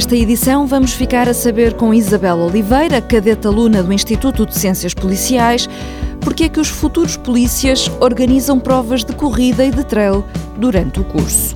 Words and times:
Nesta 0.00 0.16
edição 0.16 0.66
vamos 0.66 0.94
ficar 0.94 1.28
a 1.28 1.34
saber 1.34 1.74
com 1.74 1.92
Isabel 1.92 2.38
Oliveira, 2.38 3.02
cadeta 3.02 3.48
aluna 3.48 3.82
do 3.82 3.92
Instituto 3.92 4.46
de 4.46 4.58
Ciências 4.58 4.94
Policiais, 4.94 5.68
porque 6.22 6.44
é 6.44 6.48
que 6.48 6.58
os 6.58 6.68
futuros 6.68 7.18
polícias 7.18 7.86
organizam 8.00 8.58
provas 8.58 9.04
de 9.04 9.14
corrida 9.14 9.62
e 9.62 9.70
de 9.70 9.84
trail 9.84 10.24
durante 10.56 11.00
o 11.00 11.04
curso. 11.04 11.54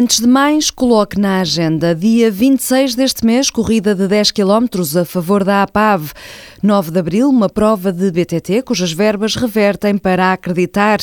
Antes 0.00 0.18
de 0.18 0.26
mais, 0.26 0.70
coloque 0.70 1.20
na 1.20 1.42
agenda 1.42 1.94
dia 1.94 2.30
26 2.30 2.94
deste 2.94 3.22
mês, 3.22 3.50
corrida 3.50 3.94
de 3.94 4.08
10 4.08 4.30
km 4.30 4.64
a 4.98 5.04
favor 5.04 5.44
da 5.44 5.62
APAV. 5.62 6.12
9 6.62 6.90
de 6.90 6.98
abril, 6.98 7.28
uma 7.28 7.50
prova 7.50 7.92
de 7.92 8.10
BTT 8.10 8.62
cujas 8.62 8.92
verbas 8.92 9.36
revertem 9.36 9.98
para 9.98 10.32
acreditar. 10.32 11.00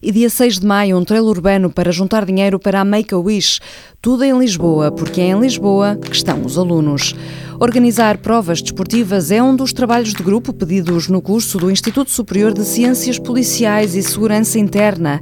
E 0.00 0.12
dia 0.12 0.30
6 0.30 0.60
de 0.60 0.66
maio, 0.66 0.96
um 0.96 1.04
trail 1.04 1.24
urbano 1.24 1.72
para 1.72 1.90
juntar 1.90 2.24
dinheiro 2.24 2.56
para 2.60 2.78
a 2.80 2.84
Make-A-Wish. 2.84 3.58
Tudo 4.00 4.22
em 4.22 4.38
Lisboa, 4.38 4.92
porque 4.92 5.20
é 5.20 5.30
em 5.30 5.40
Lisboa 5.40 5.96
que 5.96 6.14
estão 6.14 6.44
os 6.44 6.56
alunos. 6.56 7.16
Organizar 7.58 8.18
provas 8.18 8.62
desportivas 8.62 9.32
é 9.32 9.42
um 9.42 9.56
dos 9.56 9.72
trabalhos 9.72 10.14
de 10.14 10.22
grupo 10.22 10.52
pedidos 10.52 11.08
no 11.08 11.20
curso 11.20 11.58
do 11.58 11.68
Instituto 11.68 12.12
Superior 12.12 12.54
de 12.54 12.64
Ciências 12.64 13.18
Policiais 13.18 13.96
e 13.96 14.02
Segurança 14.04 14.56
Interna. 14.56 15.20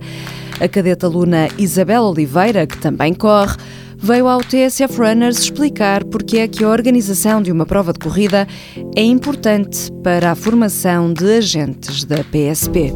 A 0.61 0.69
cadeta 0.69 1.07
aluna 1.07 1.49
Isabel 1.59 2.03
Oliveira, 2.03 2.67
que 2.67 2.79
também 2.79 3.13
corre, 3.13 3.57
veio 3.99 4.29
ao 4.29 4.41
TSF 4.41 4.99
Runners 4.99 5.39
explicar 5.39 6.05
porque 6.05 6.39
é 6.39 6.49
que 6.49 6.63
a 6.63 6.69
organização 6.69 7.43
de 7.43 7.51
uma 7.51 7.67
prova 7.67 7.93
de 7.93 7.99
corrida 7.99 8.47
é 8.95 9.03
importante 9.03 9.91
para 10.03 10.31
a 10.31 10.35
formação 10.35 11.13
de 11.13 11.39
agentes 11.39 12.05
da 12.05 12.19
PSP. 12.19 12.93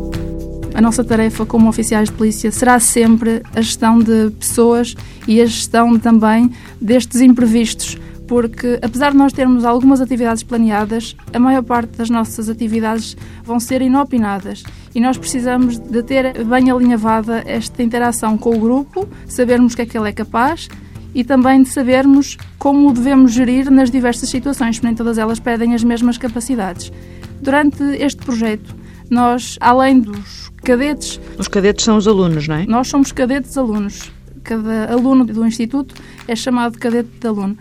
A 0.75 0.81
nossa 0.81 1.03
tarefa 1.03 1.45
como 1.45 1.69
oficiais 1.69 2.09
de 2.09 2.14
polícia 2.14 2.53
será 2.53 2.79
sempre 2.79 3.42
a 3.55 3.61
gestão 3.61 3.98
de 3.98 4.31
pessoas 4.39 4.95
e 5.27 5.41
a 5.41 5.47
gestão 5.47 5.98
também 5.98 6.53
destes 6.81 7.20
imprevistos 7.20 7.97
porque 8.29 8.79
apesar 8.83 9.12
de 9.12 9.17
nós 9.17 9.33
termos 9.33 9.65
algumas 9.65 10.01
atividades 10.01 10.43
planeadas, 10.43 11.17
a 11.33 11.39
maior 11.39 11.62
parte 11.62 11.97
das 11.97 12.11
nossas 12.11 12.48
atividades 12.48 13.17
vão 13.43 13.59
ser 13.59 13.81
inopinadas 13.81 14.62
e 14.95 15.01
nós 15.01 15.17
precisamos 15.17 15.79
de 15.79 16.03
ter 16.03 16.45
bem 16.45 16.70
alinhavada 16.70 17.43
esta 17.47 17.83
interação 17.83 18.37
com 18.37 18.55
o 18.55 18.61
grupo, 18.61 19.09
sabermos 19.27 19.73
o 19.73 19.77
que 19.77 19.83
é 19.83 19.87
que 19.87 19.98
ele 19.98 20.11
é 20.11 20.12
capaz 20.12 20.69
e 21.15 21.25
também 21.25 21.62
de 21.62 21.70
sabermos 21.70 22.37
como 22.59 22.91
o 22.91 22.93
devemos 22.93 23.33
gerir 23.33 23.70
nas 23.70 23.91
diversas 23.91 24.29
situações, 24.29 24.77
porque 24.77 24.87
nem 24.87 24.95
todas 24.95 25.17
elas 25.17 25.41
pedem 25.41 25.75
as 25.75 25.83
mesmas 25.83 26.19
capacidades. 26.19 26.92
Durante 27.41 27.83
este 27.83 28.25
projeto, 28.25 28.77
nós, 29.09 29.57
além 29.59 30.01
dos 30.01 30.53
cadetes... 30.63 31.19
Os 31.39 31.48
cadetes 31.48 31.85
são 31.85 31.97
os 31.97 32.07
alunos, 32.07 32.47
não 32.47 32.57
é? 32.57 32.67
Nós 32.67 32.89
somos 32.89 33.11
cadetes 33.11 33.57
alunos. 33.57 34.13
Cada 34.45 34.92
aluno 34.92 35.25
do 35.25 35.47
Instituto 35.47 35.95
é 36.27 36.37
chamado 36.37 36.73
de 36.73 36.79
cadete 36.79 37.09
de 37.19 37.27
aluno. 37.27 37.57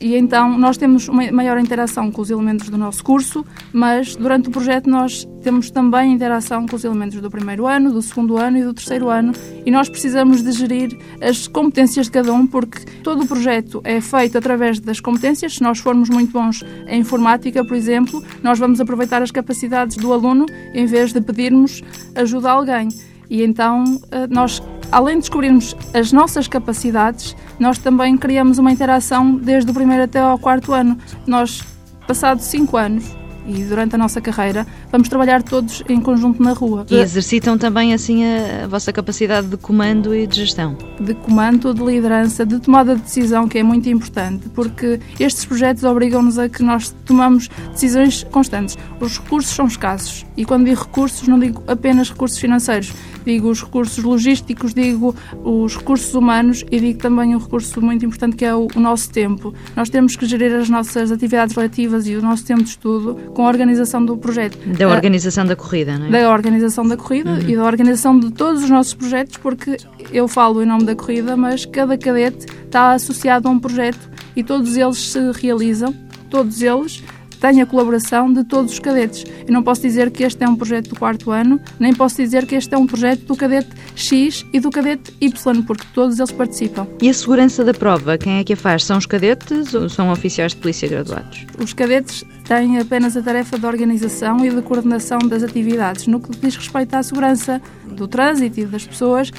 E 0.00 0.16
então 0.16 0.58
nós 0.58 0.78
temos 0.78 1.08
uma 1.08 1.30
maior 1.30 1.58
interação 1.58 2.10
com 2.10 2.22
os 2.22 2.30
elementos 2.30 2.70
do 2.70 2.78
nosso 2.78 3.04
curso, 3.04 3.44
mas 3.70 4.16
durante 4.16 4.48
o 4.48 4.50
projeto 4.50 4.88
nós 4.88 5.28
temos 5.42 5.70
também 5.70 6.12
interação 6.12 6.66
com 6.66 6.74
os 6.74 6.84
elementos 6.84 7.20
do 7.20 7.30
primeiro 7.30 7.66
ano, 7.66 7.92
do 7.92 8.00
segundo 8.00 8.38
ano 8.38 8.56
e 8.56 8.64
do 8.64 8.72
terceiro 8.72 9.10
ano, 9.10 9.32
e 9.64 9.70
nós 9.70 9.90
precisamos 9.90 10.42
de 10.42 10.52
gerir 10.52 10.98
as 11.20 11.46
competências 11.46 12.06
de 12.06 12.12
cada 12.12 12.32
um, 12.32 12.46
porque 12.46 12.80
todo 13.02 13.24
o 13.24 13.26
projeto 13.26 13.82
é 13.84 14.00
feito 14.00 14.38
através 14.38 14.80
das 14.80 15.00
competências. 15.00 15.56
Se 15.56 15.62
nós 15.62 15.78
formos 15.78 16.08
muito 16.08 16.32
bons 16.32 16.64
em 16.88 17.00
informática, 17.00 17.62
por 17.62 17.76
exemplo, 17.76 18.24
nós 18.42 18.58
vamos 18.58 18.80
aproveitar 18.80 19.20
as 19.20 19.30
capacidades 19.30 19.96
do 19.96 20.12
aluno 20.14 20.46
em 20.72 20.86
vez 20.86 21.12
de 21.12 21.20
pedirmos 21.20 21.82
ajuda 22.14 22.48
a 22.48 22.52
alguém. 22.52 22.88
E 23.28 23.42
então 23.42 23.84
eh, 24.10 24.26
nós 24.28 24.60
além 24.90 25.16
de 25.16 25.20
descobrirmos 25.20 25.76
as 25.94 26.12
nossas 26.12 26.48
capacidades, 26.48 27.36
nós 27.58 27.78
também 27.78 28.16
criamos 28.16 28.58
uma 28.58 28.72
interação 28.72 29.34
desde 29.36 29.70
o 29.70 29.74
primeiro 29.74 30.04
até 30.04 30.20
ao 30.20 30.38
quarto 30.38 30.72
ano. 30.72 30.98
Nós, 31.26 31.62
passados 32.06 32.44
cinco 32.44 32.76
anos, 32.76 33.04
e 33.46 33.64
durante 33.64 33.94
a 33.94 33.98
nossa 33.98 34.20
carreira 34.20 34.66
vamos 34.90 35.08
trabalhar 35.08 35.42
todos 35.42 35.82
em 35.88 36.00
conjunto 36.00 36.42
na 36.42 36.52
rua. 36.52 36.86
E 36.90 36.96
exercitam 36.96 37.56
também 37.56 37.94
assim 37.94 38.24
a, 38.24 38.64
a, 38.64 38.66
vossa 38.66 38.92
capacidade 38.92 39.46
de 39.46 39.56
comando 39.56 40.14
e 40.14 40.26
de 40.26 40.36
gestão? 40.36 40.76
De 41.00 41.14
comando, 41.14 41.72
de 41.72 41.82
liderança, 41.82 42.44
de 42.44 42.58
tomada 42.58 42.94
de 42.96 43.02
decisão, 43.02 43.48
que 43.48 43.58
é 43.58 43.62
muito 43.62 43.88
importante, 43.88 44.48
porque 44.50 45.00
estes 45.18 45.44
projetos 45.44 45.84
obrigam-nos 45.84 46.38
a 46.38 46.48
que 46.48 46.62
nós 46.62 46.94
tomamos 47.04 47.48
decisões 47.72 48.24
constantes. 48.24 48.76
Os 49.00 49.18
recursos 49.18 49.54
são 49.54 49.66
escassos 49.66 50.26
e 50.36 50.44
quando 50.44 50.64
digo 50.64 50.80
recursos 50.80 51.28
não 51.28 51.38
digo 51.38 51.62
apenas 51.66 52.10
recursos 52.10 52.38
financeiros, 52.38 52.92
digo 53.24 53.48
os 53.48 53.62
recursos 53.62 54.02
logísticos, 54.02 54.74
digo 54.74 55.14
os 55.44 55.76
recursos 55.76 56.14
humanos 56.14 56.64
e 56.70 56.80
digo 56.80 56.98
também 56.98 57.34
um 57.34 57.38
recurso 57.38 57.80
muito 57.80 58.04
importante 58.04 58.36
que 58.36 58.44
é 58.44 58.54
o, 58.54 58.68
o 58.74 58.80
nosso 58.80 59.10
tempo. 59.10 59.54
Nós 59.76 59.88
temos 59.90 60.16
que 60.16 60.26
gerir 60.26 60.54
as 60.54 60.68
nossas 60.68 61.10
atividades 61.10 61.54
letivas 61.56 62.06
e 62.06 62.16
o 62.16 62.22
nosso 62.22 62.44
tempo 62.44 62.62
de 62.62 62.70
estudo 62.70 63.14
com 63.34 63.44
a 63.44 63.48
organização 63.48 64.04
do 64.04 64.16
projeto. 64.16 64.58
Da 64.88 64.94
organização 64.94 65.44
da 65.44 65.56
corrida, 65.56 65.98
não 65.98 66.06
é? 66.06 66.10
Da 66.10 66.30
organização 66.30 66.86
da 66.86 66.96
corrida 66.96 67.30
uhum. 67.30 67.48
e 67.48 67.56
da 67.56 67.64
organização 67.64 68.18
de 68.18 68.30
todos 68.30 68.64
os 68.64 68.70
nossos 68.70 68.94
projetos, 68.94 69.36
porque 69.36 69.76
eu 70.12 70.26
falo 70.26 70.62
em 70.62 70.66
nome 70.66 70.84
da 70.84 70.94
corrida, 70.94 71.36
mas 71.36 71.66
cada 71.66 71.96
cadete 71.98 72.46
está 72.64 72.92
associado 72.92 73.48
a 73.48 73.50
um 73.50 73.58
projeto 73.58 74.10
e 74.34 74.42
todos 74.42 74.76
eles 74.76 74.98
se 74.98 75.32
realizam, 75.32 75.94
todos 76.28 76.62
eles 76.62 77.02
tem 77.40 77.60
a 77.60 77.66
colaboração 77.66 78.32
de 78.32 78.44
todos 78.44 78.72
os 78.72 78.78
cadetes. 78.78 79.24
Eu 79.46 79.52
não 79.52 79.62
posso 79.62 79.82
dizer 79.82 80.10
que 80.10 80.22
este 80.22 80.44
é 80.44 80.48
um 80.48 80.56
projeto 80.56 80.90
do 80.90 80.96
quarto 80.96 81.30
ano, 81.30 81.60
nem 81.78 81.94
posso 81.94 82.16
dizer 82.16 82.46
que 82.46 82.54
este 82.54 82.74
é 82.74 82.78
um 82.78 82.86
projeto 82.86 83.24
do 83.24 83.36
cadete 83.36 83.70
X 83.94 84.44
e 84.52 84.60
do 84.60 84.70
cadete 84.70 85.12
Y, 85.20 85.62
porque 85.62 85.84
todos 85.94 86.18
eles 86.18 86.32
participam. 86.32 86.86
E 87.00 87.08
a 87.08 87.14
segurança 87.14 87.64
da 87.64 87.72
prova, 87.72 88.18
quem 88.18 88.38
é 88.38 88.44
que 88.44 88.52
a 88.52 88.56
faz? 88.56 88.84
São 88.84 88.98
os 88.98 89.06
cadetes 89.06 89.74
ou 89.74 89.88
são 89.88 90.10
oficiais 90.10 90.52
de 90.52 90.58
polícia 90.58 90.88
graduados? 90.88 91.46
Os 91.58 91.72
cadetes 91.72 92.24
têm 92.44 92.78
apenas 92.78 93.16
a 93.16 93.22
tarefa 93.22 93.58
de 93.58 93.66
organização 93.66 94.44
e 94.44 94.50
de 94.50 94.60
coordenação 94.62 95.18
das 95.20 95.42
atividades. 95.42 96.06
No 96.06 96.20
que 96.20 96.30
diz 96.38 96.56
respeito 96.56 96.94
à 96.94 97.02
segurança 97.02 97.60
do 97.86 98.06
trânsito 98.06 98.60
e 98.60 98.64
das 98.64 98.86
pessoas, 98.86 99.30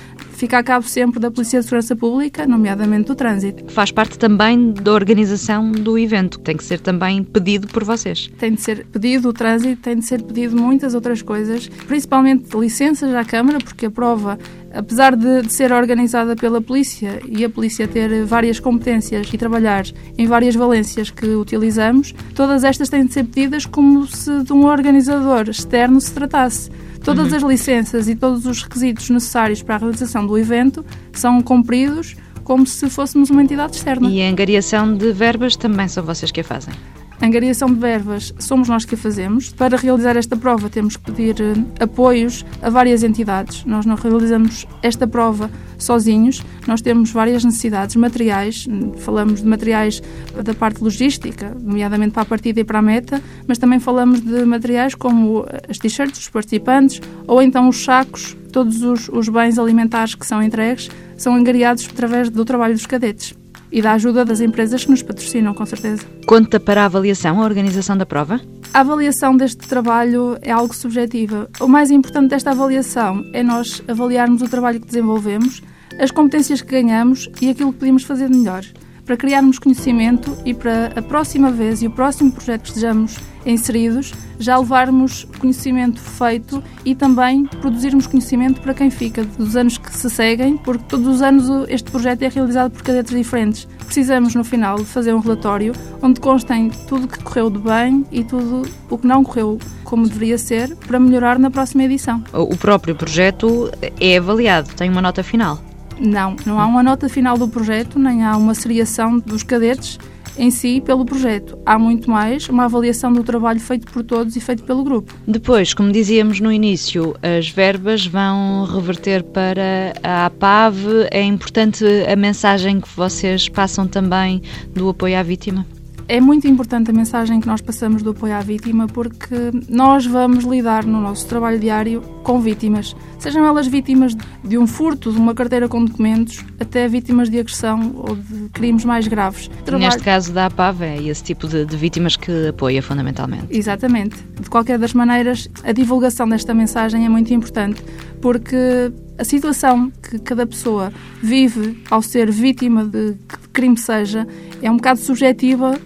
fica 0.42 0.58
a 0.58 0.64
cabo 0.64 0.88
sempre 0.88 1.20
da 1.20 1.30
Polícia 1.30 1.60
de 1.60 1.66
Segurança 1.66 1.96
Pública, 1.96 2.48
nomeadamente 2.48 3.06
do 3.06 3.16
trânsito. 3.16 3.72
Faz 3.72 3.92
parte 3.92 4.18
também 4.18 4.72
da 4.72 4.92
organização 4.92 5.72
do 5.72 6.00
evento, 6.00 6.40
tem 6.40 6.58
que 6.58 6.64
ser 6.64 6.80
também 6.80 7.24
pedido 7.24 7.68
por 7.68 7.84
vocês. 7.84 8.28
Tem 8.40 8.56
de 8.56 8.60
ser 8.60 8.88
pedido 8.88 9.30
o 9.30 9.34
trânsito, 9.34 9.80
tem 9.84 9.98
de 9.98 10.04
ser 10.04 10.20
pedido 10.24 10.60
muitas 10.60 10.96
outras 10.96 11.22
coisas, 11.22 11.68
principalmente 11.86 12.58
licenças 12.58 13.14
à 13.14 13.24
Câmara, 13.24 13.60
porque 13.60 13.86
a 13.86 13.92
prova 13.92 14.40
apesar 14.74 15.16
de, 15.16 15.42
de, 15.44 15.54
ser 15.54 15.72
organizada 15.72 16.36
pela 16.36 16.62
polícia 16.62 17.22
e 17.28 17.44
a 17.44 17.50
polícia 17.50 17.88
ter 17.88 18.26
várias 18.26 18.60
competências 18.60 19.30
e 19.32 19.38
trabalhar 19.38 19.86
em 20.18 20.26
várias 20.26 20.56
valências 20.56 21.10
que 21.10 21.28
utilizamos, 21.28 22.14
todas 22.36 22.64
estas 22.64 22.90
têm 22.90 23.06
de 23.06 23.14
ser 23.14 23.26
pedidas 23.26 23.66
como 23.66 24.08
se 24.08 24.44
de 24.44 24.54
um 24.54 24.66
organizador 24.66 25.50
externo 25.50 26.00
se 26.00 26.14
tratasse. 26.14 26.70
Todas 27.04 27.32
uhum. 27.32 27.38
as 27.38 27.44
licenças 27.44 28.08
e 28.08 28.16
todos 28.16 28.46
os 28.46 28.62
requisitos 28.62 29.10
necessários 29.10 29.64
para 29.64 29.76
a 29.76 29.78
realização 29.80 30.26
do 30.26 30.38
evento 30.38 30.86
são 31.14 31.42
cumpridos 31.42 32.16
como 32.44 32.66
se 32.66 32.90
fôssemos 32.90 33.30
uma 33.30 33.42
entidade 33.42 33.78
externa. 33.78 34.10
E 34.10 34.22
a 34.22 34.30
angariação 34.30 34.96
de 34.96 35.12
verbas 35.12 35.56
também 35.56 35.88
são 35.88 36.04
vocês 36.04 36.32
que 36.32 36.42
a 36.42 36.44
fazem? 36.44 36.74
Angariação 37.22 37.72
de 37.72 37.80
verbas 37.80 38.34
somos 38.40 38.68
nós 38.68 38.84
que 38.84 38.96
a 38.96 38.98
fazemos. 38.98 39.50
Para 39.50 39.78
realizar 39.78 40.18
esta 40.18 40.36
prova 40.36 40.72
temos 40.72 40.98
que 40.98 41.12
pedir 41.12 41.36
uh, 41.40 41.84
apoios 41.84 42.44
a 42.64 42.70
várias 42.70 43.04
entidades. 43.04 43.64
Nós 43.64 43.86
não 43.86 43.96
realizamos 43.96 44.66
esta 44.82 45.06
prova 45.06 45.50
sozinhos, 45.78 46.44
nós 46.68 46.82
temos 46.82 47.12
várias 47.12 47.44
necessidades 47.44 47.96
materiais, 47.96 48.68
falamos 48.98 49.42
de 49.42 49.48
materiais 49.48 50.02
da 50.44 50.54
parte 50.56 50.84
logística, 50.84 51.56
nomeadamente 51.62 52.14
para 52.14 52.24
a 52.24 52.26
partida 52.26 52.60
e 52.60 52.64
para 52.64 52.80
a 52.80 52.82
meta, 52.82 53.22
mas 53.48 53.60
também 53.60 53.80
falamos 53.80 54.20
de 54.22 54.44
materiais 54.44 54.96
como 54.96 55.46
as 55.70 55.78
t-shirts 55.78 56.18
dos 56.18 56.30
participantes 56.30 57.02
ou 57.28 57.40
então 57.40 57.70
os 57.70 57.84
sacos, 57.84 58.36
todos 58.52 58.82
os, 58.82 59.10
os 59.10 59.30
bens 59.30 59.60
alimentares 59.60 60.16
que 60.16 60.26
são 60.26 60.42
entregues 60.42 60.90
são 61.18 61.36
angariados 61.36 61.88
através 61.88 62.32
do 62.32 62.44
trabalho 62.44 62.74
dos 62.74 62.88
cadetes 62.88 63.40
e 63.72 63.82
da 63.82 63.94
ajuda 63.94 64.26
das 64.26 64.42
empresas 64.42 64.84
que 64.84 64.92
nos 64.92 65.02
patrocinam, 65.02 65.54
com 65.54 65.66
certeza. 65.66 66.04
Conta 66.26 66.60
para 66.60 66.82
a 66.82 66.86
avaliação 66.86 67.42
a 67.42 67.46
organização 67.46 67.98
da 67.98 68.06
prova? 68.06 68.42
A 68.74 68.80
avaliação 68.80 69.36
deste 69.36 69.68
trabalho 69.68 70.38
é 70.42 70.52
algo 70.52 70.74
subjetiva. 70.74 71.50
O 71.60 71.68
mais 71.68 71.92
importante 71.92 72.30
desta 72.30 72.52
avaliação 72.52 73.24
é 73.34 73.44
nós 73.44 73.84
avaliarmos 73.88 74.42
o 74.42 74.50
trabalho 74.50 74.80
que 74.80 74.88
desenvolvemos, 74.88 75.62
as 76.00 76.12
competências 76.12 76.62
que 76.62 76.72
ganhamos 76.72 77.30
e 77.42 77.50
aquilo 77.50 77.74
que 77.74 77.80
podemos 77.80 78.04
fazer 78.04 78.30
melhor, 78.30 78.64
para 79.06 79.18
criarmos 79.18 79.60
conhecimento 79.60 80.36
e 80.46 80.54
para 80.54 80.94
a 80.96 81.02
próxima 81.02 81.52
vez 81.52 81.82
e 81.82 81.88
o 81.88 81.92
próximo 81.92 82.32
projeto 82.32 82.62
que 82.62 82.68
estejamos 82.70 83.18
inseridos, 83.46 84.14
já 84.40 84.58
levarmos 84.58 85.26
conhecimento 85.40 86.00
feito 86.00 86.64
e 86.86 86.96
também 86.96 87.46
produzirmos 87.46 88.08
conhecimento 88.08 88.62
para 88.62 88.74
quem 88.74 88.90
fica 88.90 89.24
dos 89.24 89.56
anos 89.56 89.78
que 89.78 89.96
se 89.96 90.10
seguem, 90.10 90.58
porque 90.58 90.84
todos 90.88 91.08
os 91.08 91.22
anos 91.22 91.46
este 91.70 91.90
projeto 91.90 92.22
é 92.24 92.30
realizado 92.30 92.72
por 92.72 92.84
cadetes 92.84 93.16
diferentes. 93.16 93.68
Precisamos, 93.86 94.36
no 94.36 94.44
final, 94.44 94.78
de 94.78 94.86
fazer 94.86 95.14
um 95.14 95.20
relatório 95.20 95.74
onde 96.02 96.20
constem 96.20 96.70
tudo 96.88 97.06
o 97.06 97.08
que 97.08 97.24
correu 97.24 97.50
de 97.50 97.60
bem 97.60 98.06
e 98.12 98.24
tudo 98.24 98.62
o 98.90 98.98
que 98.98 99.08
não 99.08 99.24
correu 99.24 99.60
como 99.84 100.08
deveria 100.08 100.38
ser 100.38 100.76
para 100.76 101.00
melhorar 101.00 101.38
na 101.38 101.52
próxima 101.52 101.84
edição. 101.84 102.24
O 102.32 102.56
próprio 102.56 102.96
projeto 102.96 103.72
é 104.00 104.18
avaliado, 104.18 104.74
tem 104.76 104.90
uma 104.90 105.02
nota 105.02 105.24
final? 105.24 105.71
Não, 106.00 106.36
não 106.46 106.60
há 106.60 106.66
uma 106.66 106.82
nota 106.84 107.08
final 107.08 107.38
do 107.38 107.48
projeto, 107.48 108.00
nem 108.00 108.24
há 108.24 108.36
uma 108.38 108.54
seriação 108.56 109.20
dos 109.20 109.44
cadetes 109.44 110.00
em 110.38 110.50
si 110.50 110.82
pelo 110.82 111.06
projeto. 111.06 111.58
Há 111.66 111.78
muito 111.78 112.10
mais 112.10 112.48
uma 112.50 112.66
avaliação 112.66 113.12
do 113.12 113.24
trabalho 113.24 113.60
feito 113.60 113.92
por 113.92 114.04
todos 114.04 114.36
e 114.36 114.40
feito 114.40 114.64
pelo 114.64 114.84
grupo. 114.84 115.14
Depois, 115.28 115.74
como 115.74 115.92
dizíamos 115.92 116.40
no 116.40 116.52
início, 116.52 117.16
as 117.22 117.50
verbas 117.50 118.06
vão 118.06 118.66
reverter 118.66 119.24
para 119.24 119.94
a 120.04 120.26
APAV. 120.26 121.08
É 121.12 121.22
importante 121.24 121.86
a 122.12 122.16
mensagem 122.16 122.80
que 122.80 122.90
vocês 122.96 123.50
passam 123.50 123.88
também 123.88 124.42
do 124.74 124.90
apoio 124.90 125.18
à 125.18 125.24
vítima? 125.24 125.66
É 126.08 126.20
muito 126.20 126.48
importante 126.48 126.92
a 126.92 126.94
mensagem 126.94 127.40
que 127.40 127.48
nós 127.48 127.62
passamos 127.62 128.02
do 128.04 128.12
apoio 128.12 128.36
à 128.36 128.42
vítima 128.42 128.88
porque 128.88 129.36
nós 129.70 130.06
vamos 130.06 130.44
lidar 130.44 130.86
no 130.86 131.00
nosso 131.00 131.26
trabalho 131.28 131.60
diário 131.60 132.02
com 132.24 132.40
vítimas, 132.40 132.96
sejam 133.18 133.46
elas 133.46 133.68
vítimas 133.68 134.16
de 134.44 134.58
um 134.58 134.68
furto, 134.68 135.12
de 135.12 135.18
uma 135.18 135.34
carteira 135.34 135.68
com 135.68 135.84
documentos, 135.84 136.44
até 136.60 136.88
vítimas 136.88 137.30
de 137.30 137.40
agressão 137.40 137.94
ou 137.96 138.16
de 138.16 138.50
crimes 138.50 138.86
mais 138.86 139.08
graves. 139.08 139.50
Trabalho... 139.66 139.86
Neste 139.86 140.04
caso 140.04 140.34
da 140.34 140.48
APAV 140.48 140.82
é 140.84 141.02
esse 141.04 141.24
tipo 141.24 141.48
de, 141.48 141.66
de 141.66 141.78
vítimas 141.78 142.16
que 142.16 142.48
apoia 142.48 142.82
fundamentalmente. 142.82 143.48
Exatamente. 143.50 144.18
De 144.40 144.50
qualquer 144.50 144.78
das 144.78 144.94
maneiras, 144.94 145.50
a 145.64 145.72
divulgação 145.72 146.28
desta 146.28 146.54
mensagem 146.54 147.06
é 147.06 147.10
muito 147.10 147.34
importante 147.34 147.84
porque 148.22 148.92
a 149.18 149.24
situação 149.24 149.92
que 150.02 150.20
cada 150.20 150.46
pessoa 150.46 150.92
vive 151.22 151.82
ao 151.90 152.02
ser 152.02 152.32
vítima 152.32 152.86
de 152.86 153.14
que 153.28 153.50
crime 153.52 153.78
seja 153.78 154.28
é 154.62 154.70
um 154.70 154.78
bocado 154.78 155.00
subjetiva 155.00 155.80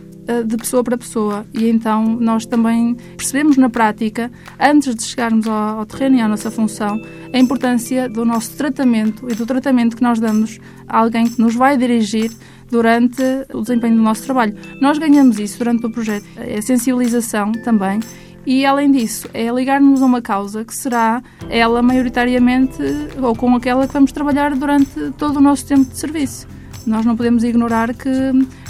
de 0.46 0.58
pessoa 0.58 0.84
para 0.84 0.98
pessoa 0.98 1.46
e 1.54 1.70
então 1.70 2.04
nós 2.20 2.46
também 2.46 2.96
percebemos 3.16 3.58
na 3.58 3.70
prática, 3.70 4.32
antes 4.60 4.96
de 4.96 5.04
chegarmos 5.04 5.48
ao, 5.48 5.80
ao, 5.80 5.86
terreno 5.86 6.18
e 6.18 6.22
à 6.22 6.28
nossa 6.28 6.50
função, 6.50 7.00
a 7.34 7.38
importância 7.38 8.10
do 8.10 8.26
nosso 8.26 8.56
tratamento 8.58 9.30
e 9.30 9.36
do 9.36 9.46
tratamento 9.46 9.96
que 9.96 10.04
nós 10.04 10.20
damos 10.20 10.60
a 10.88 11.00
alguém 11.00 11.28
que 11.28 11.40
nos 11.40 11.56
vai 11.56 11.78
dirigir 11.78 12.32
durante 12.70 13.22
o 13.54 13.62
desempenho 13.62 13.96
do 13.96 14.02
nosso 14.02 14.24
trabalho. 14.24 14.56
Nós 14.82 14.98
ganhamos 14.98 15.40
isso 15.40 15.58
durante 15.60 15.86
o 15.86 15.92
projeto, 15.92 16.26
é 16.38 16.60
sensibilização 16.62 17.52
também 17.52 18.00
e, 18.46 18.66
além 18.66 18.92
disso, 18.92 19.28
é 19.34 19.50
ligar-nos 19.50 20.02
a 20.02 20.06
uma 20.06 20.22
causa 20.22 20.64
que 20.64 20.76
será 20.76 21.22
ela 21.50 21.82
maioritariamente 21.82 22.78
ou 23.22 23.36
com 23.36 23.56
aquela 23.56 23.88
que 23.88 23.94
vamos 23.94 24.12
trabalhar 24.12 24.56
durante 24.56 25.12
todo 25.18 25.38
o 25.38 25.42
nosso 25.42 25.66
tempo 25.66 25.86
de 25.86 25.98
serviço. 25.98 26.48
Nós 26.86 27.06
não 27.06 27.16
podemos 27.16 27.44
ignorar 27.44 27.94
que 27.94 28.10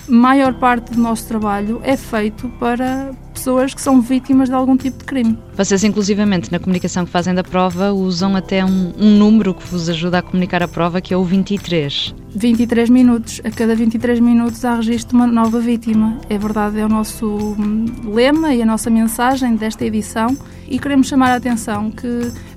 maior 0.07 0.53
parte 0.53 0.93
do 0.93 1.01
nosso 1.01 1.27
trabalho 1.27 1.81
é 1.83 1.97
feito 1.97 2.47
para 2.59 3.11
pessoas 3.45 3.75
que 3.75 3.81
são 3.81 4.01
vítimas 4.01 4.49
de 4.49 4.55
algum 4.55 4.75
tipo 4.75 4.97
de 4.97 5.03
crime. 5.03 5.37
Vocês, 5.55 5.83
inclusivamente, 5.83 6.51
na 6.51 6.57
comunicação 6.57 7.05
que 7.05 7.11
fazem 7.11 7.31
da 7.31 7.43
prova, 7.43 7.93
usam 7.93 8.35
até 8.35 8.65
um, 8.65 8.91
um, 8.97 9.19
número 9.19 9.53
que 9.53 9.63
vos 9.67 9.87
ajuda 9.87 10.17
a 10.17 10.21
comunicar 10.23 10.63
a 10.63 10.67
prova, 10.67 10.99
que 10.99 11.13
é 11.13 11.17
o 11.17 11.23
23. 11.23 12.15
23 12.35 12.89
minutos. 12.89 13.39
A 13.43 13.51
cada 13.51 13.75
23 13.75 14.19
minutos 14.19 14.65
há 14.65 14.77
registro 14.77 15.09
de 15.09 15.15
uma 15.23 15.27
nova 15.27 15.59
vítima. 15.59 16.19
É 16.27 16.39
verdade, 16.39 16.79
é 16.79 16.85
o 16.85 16.89
nosso 16.89 17.27
hum, 17.27 17.85
lema 18.05 18.51
e 18.51 18.63
a 18.63 18.65
nossa 18.65 18.89
mensagem 18.89 19.55
desta 19.55 19.85
edição. 19.85 20.35
E 20.67 20.79
queremos 20.79 21.05
chamar 21.05 21.29
a 21.29 21.35
atenção 21.35 21.91
que 21.91 22.07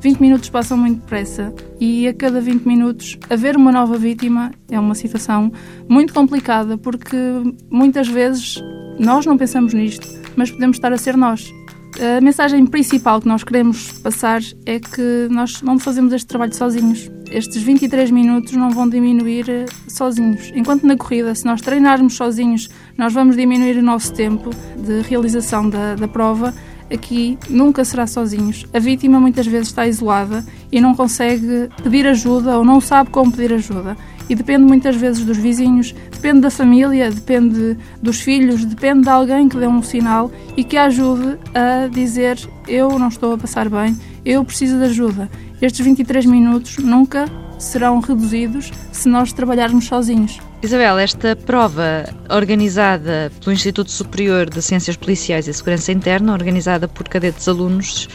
20 0.00 0.20
minutos 0.20 0.48
passam 0.48 0.78
muito 0.78 1.00
depressa 1.00 1.52
e 1.78 2.08
a 2.08 2.14
cada 2.14 2.40
20 2.40 2.64
minutos 2.64 3.18
haver 3.28 3.58
uma 3.58 3.70
nova 3.70 3.98
vítima 3.98 4.52
é 4.70 4.80
uma 4.80 4.94
situação 4.94 5.52
muito 5.86 6.14
complicada 6.14 6.78
porque 6.78 7.18
muitas 7.70 8.08
vezes 8.08 8.62
nós 8.98 9.26
não 9.26 9.36
pensamos 9.36 9.74
nisto 9.74 10.27
mas 10.38 10.52
podemos 10.52 10.76
estar 10.76 10.92
a 10.92 10.96
ser 10.96 11.16
nós. 11.16 11.52
A 12.16 12.20
mensagem 12.20 12.64
principal 12.64 13.20
que 13.20 13.26
nós 13.26 13.42
queremos 13.42 13.90
passar 13.90 14.40
é 14.64 14.78
que 14.78 15.26
nós 15.30 15.60
não 15.62 15.80
fazemos 15.80 16.12
este 16.12 16.28
trabalho 16.28 16.54
sozinhos. 16.54 17.10
Estes 17.28 17.60
23 17.60 18.12
minutos 18.12 18.52
não 18.52 18.70
vão 18.70 18.88
diminuir 18.88 19.50
eh, 19.50 19.66
sozinhos. 19.88 20.52
Enquanto 20.54 20.86
na 20.86 20.96
corrida, 20.96 21.34
se 21.34 21.44
nós 21.44 21.60
treinarmos 21.60 22.14
sozinhos, 22.14 22.68
nós 22.96 23.12
vamos 23.12 23.36
diminuir 23.36 23.76
o 23.78 23.82
nosso 23.82 24.14
tempo 24.14 24.50
de 24.76 25.00
realização 25.02 25.68
da, 25.68 25.96
da 25.96 26.06
prova, 26.06 26.54
aqui 26.92 27.38
nunca 27.48 27.84
será 27.84 28.06
sozinhos. 28.06 28.66
A 28.72 28.78
vítima 28.78 29.20
muitas 29.20 29.46
vezes 29.46 29.68
está 29.68 29.86
isolada 29.86 30.44
e 30.70 30.80
não 30.80 30.94
consegue 30.94 31.68
pedir 31.82 32.06
ajuda 32.06 32.56
ou 32.56 32.64
não 32.64 32.80
sabe 32.80 33.10
como 33.10 33.30
pedir 33.30 33.52
ajuda 33.52 33.96
e 34.28 34.34
depende 34.34 34.64
muitas 34.64 34.94
vezes 34.96 35.24
dos 35.24 35.38
vizinhos, 35.38 35.94
depende 36.10 36.40
da 36.40 36.50
família, 36.50 37.10
depende 37.10 37.76
dos 38.02 38.20
filhos, 38.20 38.64
depende 38.64 39.02
de 39.02 39.08
alguém 39.08 39.48
que 39.48 39.56
dê 39.56 39.66
um 39.66 39.82
sinal 39.82 40.30
e 40.56 40.62
que 40.62 40.76
a 40.76 40.84
ajude 40.84 41.38
a 41.54 41.88
dizer 41.88 42.38
eu 42.66 42.98
não 42.98 43.08
estou 43.08 43.32
a 43.32 43.38
passar 43.38 43.68
bem, 43.68 43.96
eu 44.24 44.44
preciso 44.44 44.76
de 44.78 44.84
ajuda. 44.84 45.30
Estes 45.60 45.84
23 45.84 46.26
minutos 46.26 46.76
nunca 46.78 47.24
serão 47.58 48.00
reduzidos 48.00 48.70
se 48.92 49.08
nós 49.08 49.32
trabalharmos 49.32 49.86
sozinhos. 49.86 50.38
Isabel, 50.60 50.98
esta 50.98 51.36
prova 51.36 52.04
organizada 52.28 53.30
pelo 53.38 53.52
Instituto 53.52 53.92
Superior 53.92 54.50
de 54.50 54.60
Ciências 54.60 54.96
Policiais 54.96 55.46
e 55.46 55.54
Segurança 55.54 55.92
Interna, 55.92 56.32
organizada 56.32 56.88
por 56.88 57.08
cadetes 57.08 57.46
alunos, 57.46 58.08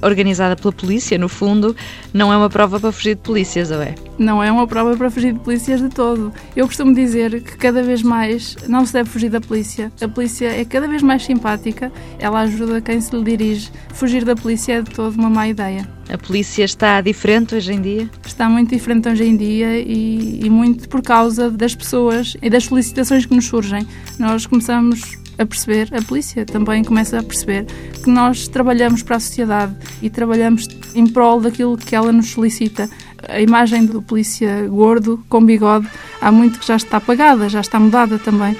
organizada 0.00 0.56
pela 0.56 0.72
polícia, 0.72 1.18
no 1.18 1.28
fundo, 1.28 1.76
não 2.10 2.32
é 2.32 2.36
uma 2.38 2.48
prova 2.48 2.80
para 2.80 2.90
fugir 2.90 3.16
de 3.16 3.20
polícias, 3.20 3.70
ou 3.70 3.82
é? 3.82 3.94
Não 4.18 4.42
é 4.42 4.50
uma 4.50 4.66
prova 4.66 4.96
para 4.96 5.10
fugir 5.10 5.34
de 5.34 5.40
polícias 5.40 5.82
de 5.82 5.90
todo. 5.90 6.32
Eu 6.56 6.66
costumo 6.66 6.94
dizer 6.94 7.42
que 7.42 7.58
cada 7.58 7.82
vez 7.82 8.02
mais 8.02 8.56
não 8.66 8.86
se 8.86 8.94
deve 8.94 9.10
fugir 9.10 9.28
da 9.28 9.40
polícia. 9.40 9.92
A 10.00 10.08
polícia 10.08 10.46
é 10.46 10.64
cada 10.64 10.88
vez 10.88 11.02
mais 11.02 11.22
simpática, 11.22 11.92
ela 12.18 12.40
ajuda 12.40 12.80
quem 12.80 12.98
se 12.98 13.14
lhe 13.14 13.22
dirige. 13.22 13.70
Fugir 13.92 14.24
da 14.24 14.34
polícia 14.34 14.78
é 14.78 14.80
de 14.80 14.90
todo 14.90 15.14
uma 15.16 15.28
má 15.28 15.46
ideia. 15.46 15.99
A 16.12 16.18
polícia 16.18 16.64
está 16.64 17.00
diferente 17.00 17.54
hoje 17.54 17.72
em 17.72 17.80
dia? 17.80 18.10
Está 18.26 18.48
muito 18.48 18.70
diferente 18.70 19.08
hoje 19.08 19.24
em 19.24 19.36
dia 19.36 19.78
e, 19.78 20.40
e 20.44 20.50
muito 20.50 20.88
por 20.88 21.02
causa 21.02 21.48
das 21.48 21.72
pessoas 21.72 22.36
e 22.42 22.50
das 22.50 22.64
solicitações 22.64 23.24
que 23.26 23.34
nos 23.34 23.46
surgem. 23.46 23.86
Nós 24.18 24.44
começamos 24.44 25.16
a 25.38 25.46
perceber, 25.46 25.88
a 25.94 26.02
polícia 26.02 26.44
também 26.44 26.82
começa 26.82 27.16
a 27.16 27.22
perceber 27.22 27.64
que 28.02 28.10
nós 28.10 28.48
trabalhamos 28.48 29.04
para 29.04 29.16
a 29.16 29.20
sociedade 29.20 29.76
e 30.02 30.10
trabalhamos 30.10 30.66
em 30.96 31.06
prol 31.06 31.40
daquilo 31.40 31.78
que 31.78 31.94
ela 31.94 32.10
nos 32.10 32.30
solicita. 32.30 32.90
A 33.28 33.40
imagem 33.40 33.86
do 33.86 34.02
polícia 34.02 34.66
gordo, 34.66 35.24
com 35.28 35.44
bigode, 35.44 35.88
há 36.20 36.32
muito 36.32 36.58
que 36.58 36.66
já 36.66 36.74
está 36.74 36.96
apagada, 36.96 37.48
já 37.48 37.60
está 37.60 37.78
mudada 37.78 38.18
também. 38.18 38.56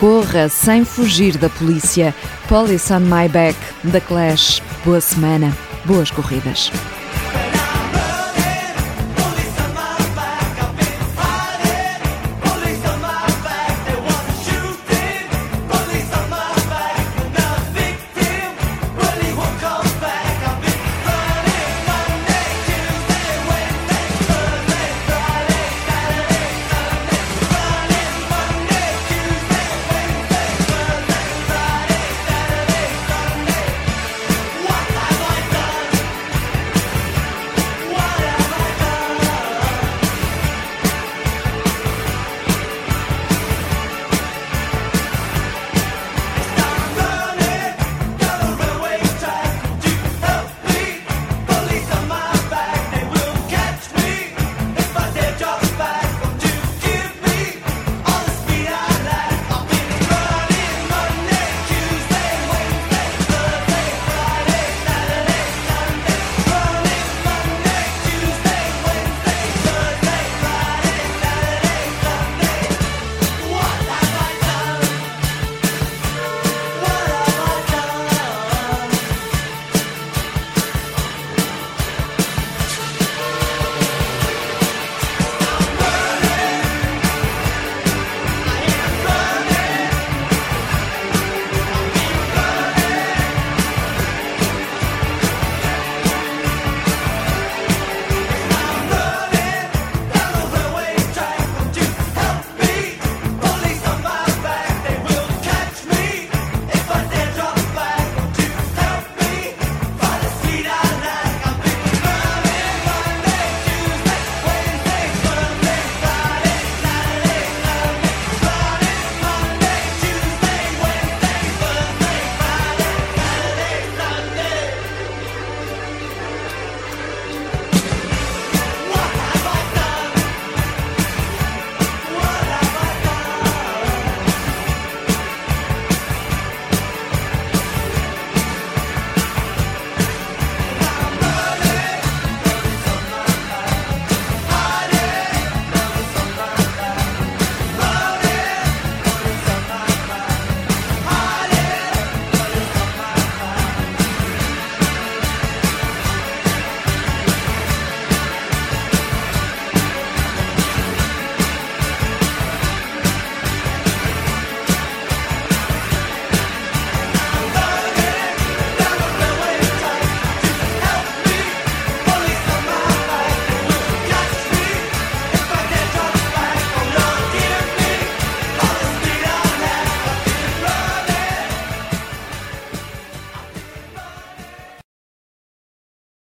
Corra 0.00 0.48
sem 0.48 0.86
fugir 0.86 1.36
da 1.36 1.50
polícia. 1.50 2.14
Police 2.48 2.90
on 2.90 3.00
my 3.00 3.28
back, 3.28 3.58
da 3.84 4.00
Clash. 4.00 4.62
Boa 4.88 5.02
semana, 5.02 5.54
boas 5.84 6.10
corridas. 6.10 6.72